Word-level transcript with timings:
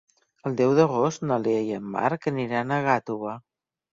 El 0.49 0.53
deu 0.61 0.71
d'agost 0.79 1.25
na 1.31 1.37
Lea 1.43 1.59
i 1.67 1.77
en 1.79 1.85
Marc 1.97 2.27
aniran 2.33 2.73
a 2.73 2.83
Gàtova. 2.87 3.37